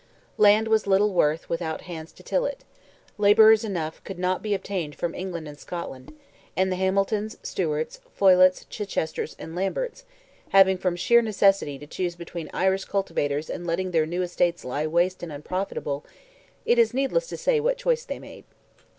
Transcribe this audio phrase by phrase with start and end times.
[0.39, 2.63] Land was little worth without hands to till it;
[3.19, 6.11] labourers enough could not be obtained from England and Scotland,
[6.57, 10.03] and the Hamiltons, Stewarts, Folliots, Chichesters, and Lamberts,
[10.49, 14.87] having, from sheer necessity, to choose between Irish cultivators and letting their new estates lie
[14.87, 16.03] waste and unprofitable,
[16.65, 18.45] it is needless to say what choice they made.